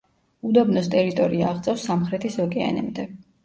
უდაბნოს 0.51 0.89
ტერიტორია 0.93 1.51
აღწევს 1.53 1.87
სამხრეთის 1.93 2.41
ოკეანემდე. 2.49 3.11